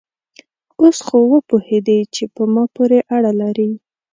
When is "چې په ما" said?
2.15-2.63